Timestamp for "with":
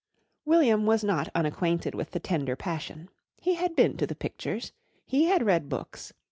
1.93-2.09